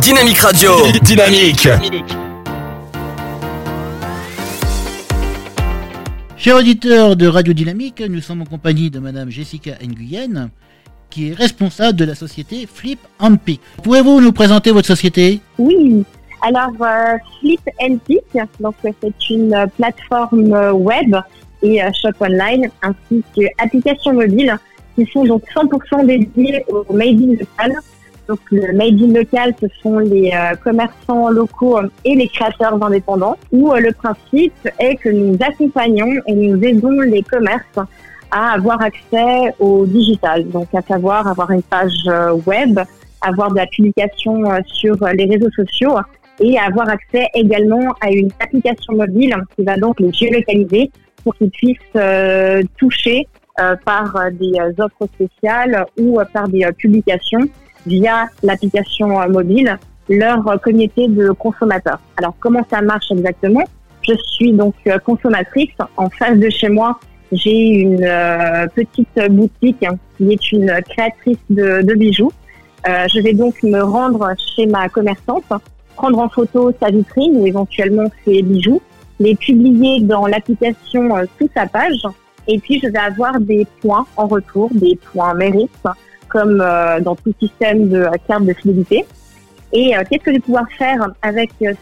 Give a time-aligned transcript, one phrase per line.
[0.00, 0.70] Dynamique Radio.
[1.02, 1.68] Dynamique.
[6.36, 10.50] Chers auditeurs de Radio Dynamique, nous sommes en compagnie de Madame Jessica Nguyen,
[11.08, 13.60] qui est responsable de la société Flip and Pick.
[13.82, 15.40] Pouvez-vous nous présenter votre société?
[15.58, 16.04] Oui,
[16.42, 18.24] alors euh, Flip and Pick,
[18.60, 21.16] donc c'est une plateforme web
[21.62, 24.56] et euh, shop online ainsi qu'applications mobiles
[24.94, 27.80] qui sont donc 100% dédiées au made in local.
[28.28, 33.36] Donc le made in local, ce sont les euh, commerçants locaux et les créateurs indépendants.
[33.52, 37.78] Où euh, le principe est que nous accompagnons et nous aidons les commerces
[38.30, 42.80] à avoir accès au digital, donc à savoir avoir une page euh, web,
[43.20, 45.96] avoir de la publication euh, sur euh, les réseaux sociaux
[46.40, 50.90] et avoir accès également à une application mobile qui va donc les géolocaliser
[51.22, 53.26] pour qu'ils puissent euh, toucher
[53.58, 57.40] euh, par euh, des euh, offres spéciales ou euh, par des euh, publications
[57.86, 62.00] via l'application euh, mobile leur euh, communauté de consommateurs.
[62.16, 63.64] Alors comment ça marche exactement?
[64.02, 65.74] Je suis donc euh, consommatrice.
[65.96, 66.98] En face de chez moi,
[67.32, 68.08] j'ai une
[68.74, 69.84] petite boutique
[70.16, 72.30] qui est une créatrice de, bijoux.
[72.86, 75.42] Je vais donc me rendre chez ma commerçante,
[75.96, 78.80] prendre en photo sa vitrine ou éventuellement ses bijoux,
[79.18, 82.06] les publier dans l'application sous sa page,
[82.46, 85.70] et puis je vais avoir des points en retour, des points mérites,
[86.28, 89.04] comme euh, dans tout système de euh, carte de fidélité.
[89.72, 91.74] Et euh, qu'est-ce que je vais pouvoir faire avec ces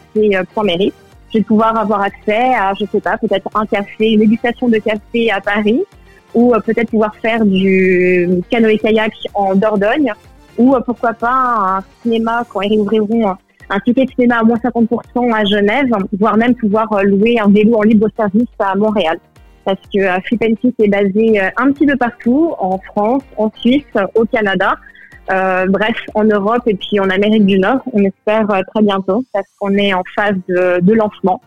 [0.54, 0.94] points mérites?
[1.32, 4.78] Je vais pouvoir avoir accès à, je sais pas, peut-être un café, une dégustation de
[4.78, 5.82] café à Paris,
[6.34, 10.12] ou peut-être pouvoir faire du canoë-kayak en Dordogne,
[10.56, 11.30] ou pourquoi pas
[11.78, 13.34] un cinéma quand ils réouvriront
[13.70, 17.78] un- ticket de cinéma à moins 50% à Genève, voire même pouvoir louer un vélo
[17.78, 19.18] en libre service à Montréal.
[19.64, 23.22] Parce que euh, Flip and Pick est basé euh, un petit peu partout, en France,
[23.36, 23.84] en Suisse,
[24.14, 24.76] au Canada,
[25.30, 27.80] euh, bref, en Europe et puis en Amérique du Nord.
[27.92, 31.40] On espère euh, très bientôt parce qu'on est en phase de, de lancement.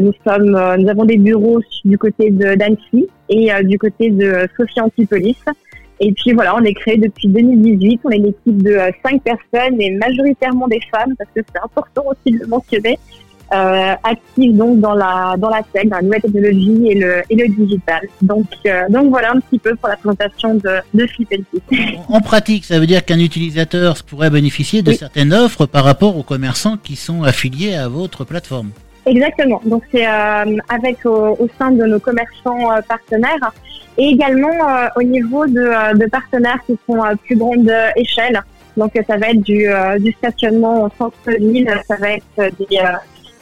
[0.00, 4.80] Nous sommes, nous avons des bureaux du côté de d'Annecy et du côté de Sophie
[4.80, 5.36] Antipolis.
[6.00, 8.00] Et puis voilà, on est créé depuis 2018.
[8.04, 11.60] On est une équipe de euh, cinq personnes et majoritairement des femmes parce que c'est
[11.62, 12.98] important aussi de le mentionner.
[13.54, 17.36] Euh, actives donc dans la dans la tech, dans la nouvelle technologie et le et
[17.36, 18.00] le digital.
[18.20, 21.98] Donc euh, donc voilà un petit peu pour la présentation de de Flip and Pick.
[22.08, 24.96] En pratique, ça veut dire qu'un utilisateur pourrait bénéficier de Oui.
[24.96, 28.70] certaines offres par rapport aux commerçants qui sont affiliés à votre plateforme.
[29.06, 29.60] Exactement.
[29.64, 33.52] Donc c'est euh, avec au, au sein de nos commerçants euh, partenaires
[33.96, 38.42] et également euh, au niveau de, euh, de partenaires qui sont à plus grande échelle.
[38.76, 42.76] Donc ça va être du, euh, du stationnement en centre-ville, ça va être euh, des,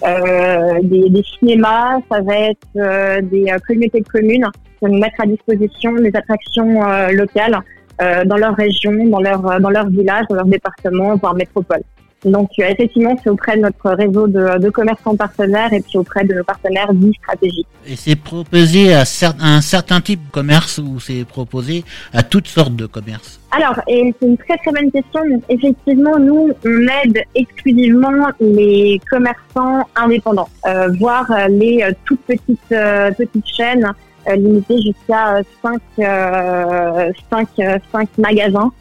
[0.07, 4.47] euh, des, des cinémas, ça va être euh, des euh, communautés de communes
[4.81, 7.59] vont nous mettre à disposition des attractions euh, locales
[8.03, 11.83] euh, dans leur région, dans leur, dans leur village, dans leur département, voire métropole.
[12.25, 16.25] Donc euh, effectivement, c'est auprès de notre réseau de, de commerçants partenaires et puis auprès
[16.25, 17.67] de nos partenaires dits stratégiques.
[17.87, 22.23] Et c'est proposé à, cer- à un certain type de commerce ou c'est proposé à
[22.23, 23.41] toutes sortes de commerces?
[23.51, 25.21] Alors, et c'est une très très bonne question.
[25.49, 33.11] Effectivement, nous, on aide exclusivement les commerçants indépendants, euh, voire les euh, toutes petites euh,
[33.13, 33.93] petites chaînes
[34.27, 38.73] limitées jusqu'à 5 euh, cinq, euh, cinq magasins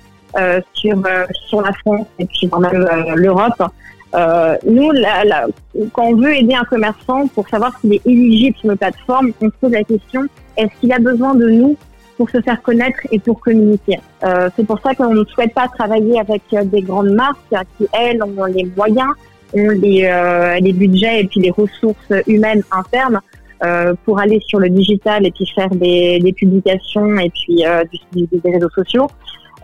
[0.74, 3.62] sur euh, sur la France et puis voire même euh, l'Europe.
[4.16, 5.48] Euh, nous, la- la-
[5.92, 9.46] quand on veut aider un commerçant pour savoir s'il est éligible sur nos plateformes, on
[9.46, 10.22] se pose la question
[10.56, 11.76] est-ce qu'il a besoin de nous
[12.16, 14.00] pour se faire connaître et pour communiquer?
[14.24, 17.40] Euh, c'est pour ça qu'on ne souhaite pas travailler avec euh, des grandes marques
[17.80, 19.10] qui, elles, ont les moyens,
[19.56, 23.20] ont les, euh, les budgets et puis les ressources humaines internes
[23.66, 27.84] euh, pour aller sur le digital et puis faire des, des publications et puis euh,
[28.16, 29.08] du- des réseaux sociaux.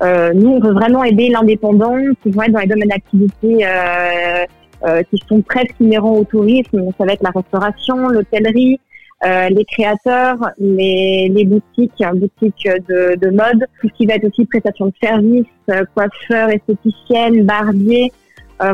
[0.02, 4.46] Euh, nous, on veut vraiment aider l'indépendant qui vont être dans les domaines d'activité euh,
[4.86, 6.82] euh, qui sont presque inhérents au tourisme.
[6.98, 8.80] Ça va être la restauration, l'hôtellerie,
[9.26, 14.16] euh, les créateurs, les, les boutiques, hein, boutiques de, de mode, tout ce qui va
[14.16, 18.12] être aussi prestation de services, euh, coiffeurs, esthéticiennes, barbiers.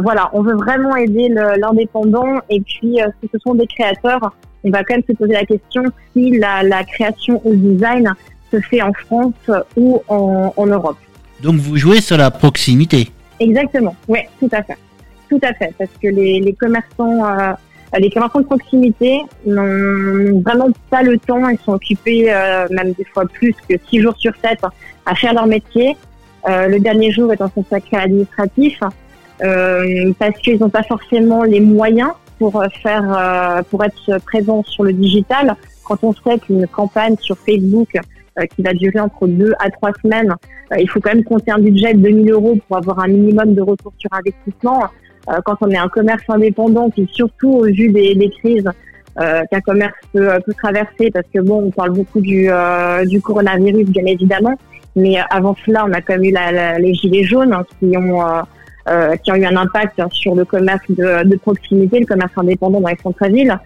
[0.02, 4.84] Voilà, on veut vraiment aider l'indépendant et puis si ce sont des créateurs, on va
[4.84, 8.12] quand même se poser la question si la, la création ou le design
[8.52, 10.98] se fait en France ou en, en Europe.
[11.46, 13.12] Donc vous jouez sur la proximité.
[13.40, 14.78] Exactement, oui, tout à fait.
[15.30, 17.54] Tout à fait, parce que les, commerçants, euh,
[18.00, 23.04] les commerçants de proximité n'ont vraiment pas le temps, ils sont occupés euh, même des
[23.06, 24.60] fois plus que six jours sur sept
[25.06, 25.96] à faire leur métier.
[26.50, 28.80] Euh, le dernier jour étant consacré à l'administratif,
[30.18, 35.56] parce qu'ils n'ont pas forcément les moyens pour faire, pour être présents sur le digital.
[35.84, 38.00] Quand on sait qu'une campagne sur Facebook
[38.56, 40.34] qui va durer entre deux à trois semaines,
[40.72, 43.54] euh, il faut quand même compter un budget de 2000 euros pour avoir un minimum
[43.54, 44.84] de retour sur investissement.
[45.46, 48.70] quand on est un commerce indépendant, puis surtout au vu des, des crises
[49.18, 52.50] qu'un commerce peut, peut, traverser, parce que bon, on parle beaucoup du,
[53.06, 54.56] du coronavirus, bien évidemment,
[54.96, 58.22] mais avant cela, on a quand même eu la, les gilets jaunes hein, qui ont
[58.88, 62.80] euh, qui ont eu un impact sur le commerce de, de proximité, le commerce indépendant
[62.80, 63.58] dans les centres-villes.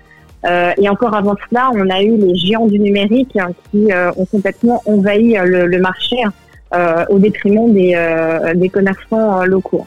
[0.46, 4.12] Euh, et encore avant cela, on a eu les géants du numérique hein, qui euh,
[4.16, 6.16] ont complètement envahi le, le marché
[6.74, 7.96] euh, au détriment des,
[8.56, 9.86] des commerçants locaux.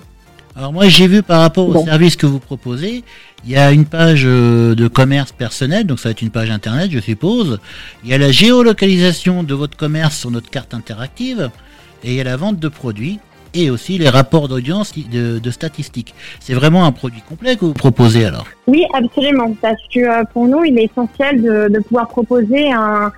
[0.54, 3.04] Alors moi j'ai vu par rapport au service que vous proposez,
[3.44, 6.90] il y a une page de commerce personnel, donc ça va être une page internet
[6.90, 7.58] je suppose.
[8.04, 11.50] Il y a la géolocalisation de votre commerce sur notre carte interactive
[12.04, 13.19] et il y a la vente de produits
[13.54, 16.14] et aussi les rapports d'audience de, statistiques.
[16.40, 20.46] C'est vraiment un produit complet que vous proposez alors Oui, absolument, parce que euh, pour
[20.46, 23.12] nous, il est essentiel de, pouvoir proposer un,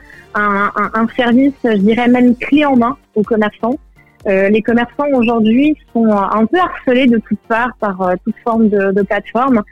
[1.16, 3.78] service, je dirais même clé en main aux commerçants.
[4.26, 8.68] Euh, les commerçants aujourd'hui sont un peu harcelés de toutes parts par euh, toute forme
[8.68, 9.62] de, de plateforme.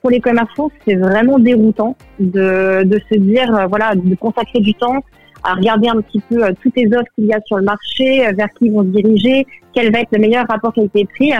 [0.00, 5.02] pour les commerçants, c'est vraiment déroutant de se dire, voilà, de consacrer du temps
[5.44, 8.26] à regarder un petit peu euh, toutes les offres qu'il y a sur le marché,
[8.26, 11.32] euh, vers qui ils vont se diriger, quel va être le meilleur rapport qualité-prix.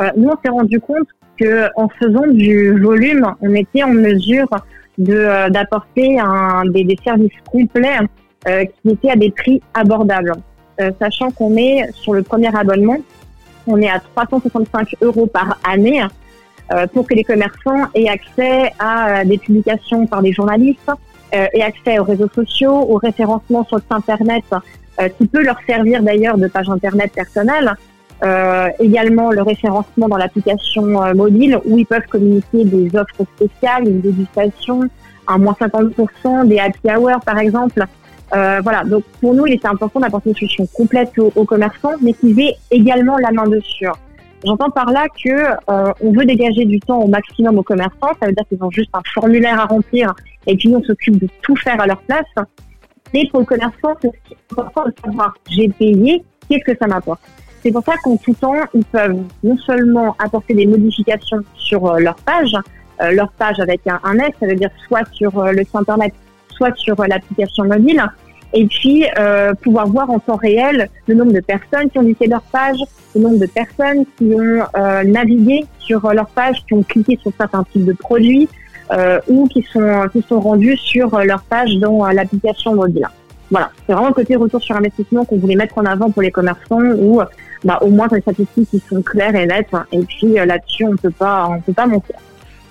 [0.00, 1.08] Euh, nous, on s'est rendu compte
[1.38, 4.48] que en faisant du volume, on était en mesure
[4.98, 6.18] de d'apporter
[6.72, 7.98] des, des, services complets
[8.44, 10.34] qui étaient à des prix abordables.
[11.00, 12.98] sachant qu'on est sur le premier abonnement,
[13.66, 16.04] on est à 365 euros par année
[16.92, 20.90] pour que les commerçants aient accès à des publications par des journalistes,
[21.32, 24.44] et accès aux réseaux sociaux, au référencement sur le site internet,
[25.00, 27.74] euh, qui peut leur servir d'ailleurs de page internet personnelle.
[28.22, 30.82] Euh, également le référencement dans l'application
[31.14, 34.82] mobile où ils peuvent communiquer des offres spéciales, une dégustation,
[35.26, 37.84] un moins 50%, des happy hours par exemple.
[38.34, 41.94] Euh, voilà, donc pour nous, il était important d'apporter une solution complète aux, aux commerçants,
[42.00, 43.86] mais qu'ils aient également la main dessus.
[44.44, 48.12] J'entends par là que euh, on veut dégager du temps au maximum aux commerçants.
[48.20, 50.12] Ça veut dire qu'ils ont juste un formulaire à remplir
[50.46, 52.26] et puis on s'occupe de tout faire à leur place.
[53.14, 54.10] Mais pour le commerçant, c'est
[54.50, 57.20] important de savoir j'ai payé, qu'est-ce que ça m'apporte?
[57.62, 62.00] C'est pour ça qu'en tout temps, ils peuvent non seulement apporter des modifications sur euh,
[62.00, 62.56] leur page,
[63.00, 65.76] euh, leur page avec un, un S, ça veut dire soit sur euh, le site
[65.76, 66.12] internet,
[66.56, 68.02] soit sur l'application mobile,
[68.52, 72.26] et puis euh, pouvoir voir en temps réel le nombre de personnes qui ont visité
[72.26, 72.78] leur page,
[73.14, 77.32] le nombre de personnes qui ont euh, navigué sur leur page, qui ont cliqué sur
[77.38, 78.48] certains types de produits
[78.92, 83.08] euh, ou qui sont qui sont rendus sur leur page dans l'application mobile.
[83.50, 86.30] Voilà, c'est vraiment le côté retour sur investissement qu'on voulait mettre en avant pour les
[86.30, 87.20] commerçants ou
[87.64, 89.68] bah, au moins des statistiques qui sont claires et nettes.
[89.92, 92.16] Et puis là-dessus, on peut pas on peut pas mentir.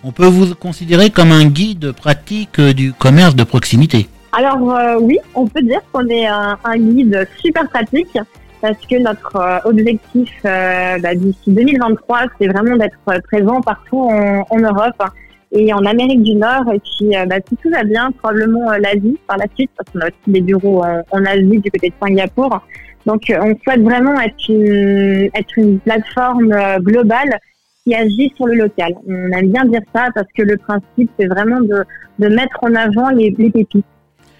[0.04, 4.10] On peut vous considérer comme un guide pratique du commerce de proximité.
[4.34, 8.18] Alors euh, oui, on peut dire qu'on est un, guide super pratique
[8.62, 14.58] parce que notre euh, objectif euh, bah, d'ici 2023, c'est vraiment d'être présent partout en,
[14.58, 15.04] Europe
[15.52, 16.64] et en Amérique du Nord.
[16.74, 20.06] Et puis, bah, si tout va bien, probablement l'Asie par la suite, parce qu'on a
[20.06, 22.62] aussi des bureaux en, Asie du côté de Singapour.
[23.06, 27.38] Donc, on souhaite vraiment être une, être une plateforme globale
[27.84, 28.94] qui agit sur le local.
[29.10, 31.84] On aime bien dire ça parce que le principe, c'est vraiment de,
[32.20, 33.84] de mettre en avant les, les pépites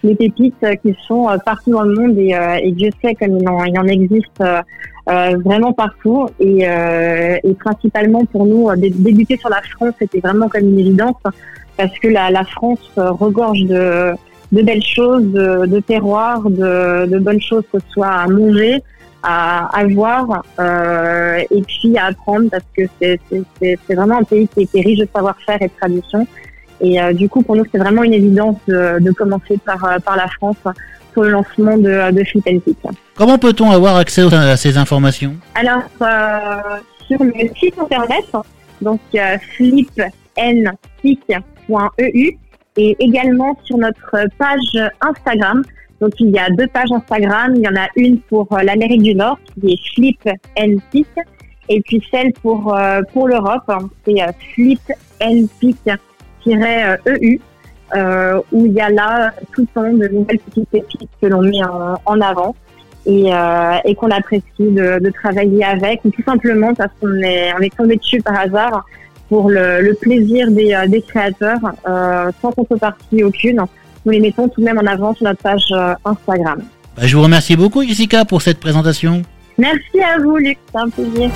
[0.02, 3.38] les pépites qui sont euh, partout dans le monde et, euh, et Dieu sait comme
[3.38, 9.94] il en, existe euh, vraiment partout et, et, principalement pour nous débuter sur la France
[9.98, 11.16] c'était vraiment comme une évidence
[11.76, 14.12] parce que la, la France regorge de,
[14.52, 18.82] de belles choses, de, de terroirs, de, de, bonnes choses que ce soit à manger,
[19.22, 24.68] à, à voir euh, et puis à apprendre parce que c'est vraiment un pays qui
[24.74, 26.26] est riche de savoir-faire et de tradition.
[26.82, 30.16] Et euh, du coup, pour nous, c'est vraiment une évidence de, commencer par, euh, par
[30.16, 30.56] la France
[31.14, 32.44] pour le lancement de, de Flip
[33.14, 35.36] Comment peut-on avoir accès à ces informations?
[35.54, 38.24] Alors, euh, sur le site internet,
[38.80, 39.00] donc
[39.56, 40.08] flipnpic.eu,
[42.78, 45.62] et également sur notre page Instagram.
[46.00, 47.52] Donc, il y a deux pages Instagram.
[47.54, 50.28] Il y en a une pour l'Amérique du Nord, qui est Flip
[51.68, 52.76] et puis celle pour,
[53.12, 53.70] pour l'Europe,
[54.04, 54.16] c'est
[54.52, 54.80] Flip
[56.46, 56.56] EU,
[57.06, 57.38] e
[57.94, 61.42] euh, où il y a là tout le temps de nouvelles petites pépites que l'on
[61.42, 61.62] met
[62.06, 62.54] en, avant
[63.04, 67.52] et, euh, et qu'on apprécie de, de, travailler avec, ou tout simplement parce qu'on est,
[67.54, 68.84] on est tombé dessus par hasard
[69.28, 73.60] pour le, le plaisir des, euh, des créateurs, euh, sans contrepartie aucune.
[74.04, 75.72] Nous les mettons tout de même en avant sur notre page
[76.04, 76.62] Instagram.
[76.96, 79.22] Bah, je vous remercie beaucoup Jessica pour cette présentation.
[79.58, 81.30] Merci à vous Luc, c'est un plaisir.